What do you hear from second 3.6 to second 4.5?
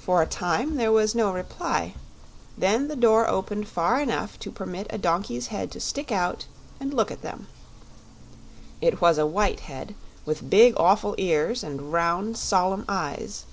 far enough to